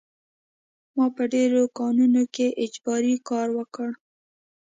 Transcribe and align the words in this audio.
ما 0.95 1.05
په 1.15 1.23
ډېرو 1.33 1.63
کانونو 1.77 2.23
کې 2.35 2.47
اجباري 2.63 3.15
کار 3.29 3.47
وکړ 3.57 3.89